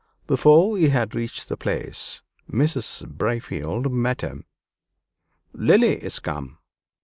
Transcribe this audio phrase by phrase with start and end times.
[0.25, 3.05] Before he had reached the place, Mrs.
[3.07, 4.45] Braefield met him.
[5.53, 6.57] "Lily is come!"